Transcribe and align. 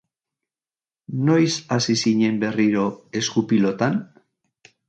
Noiz 1.27 1.51
hasi 1.77 1.97
zinen 2.05 2.41
berriro 2.47 2.89
esku-pilotan? 3.23 4.05